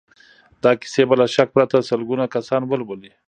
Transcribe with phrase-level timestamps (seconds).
[0.63, 3.11] دا کيسې به له شک پرته سلګونه کسان ولولي.